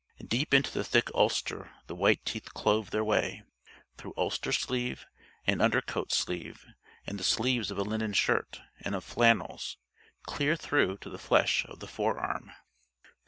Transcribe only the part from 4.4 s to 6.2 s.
sleeve and undercoat